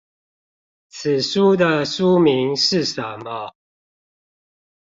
[0.89, 3.51] 此書的書名是什麼？